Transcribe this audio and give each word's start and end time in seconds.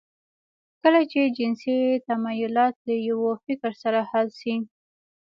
کله 0.81 1.01
چې 1.11 1.21
جنسي 1.37 1.75
تمایلات 2.07 2.75
له 2.87 2.95
یوه 3.09 3.31
فکر 3.45 3.71
سره 3.83 3.99
حل 4.09 4.27
شي 4.41 4.55